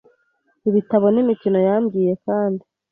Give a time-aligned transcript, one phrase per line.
[0.69, 2.63] ibitabo n'imikinoYambwiye kandi